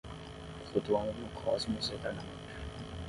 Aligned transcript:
Flutuando 0.71 1.13
no 1.13 1.27
cosmos 1.39 1.91
eternamente. 1.91 2.25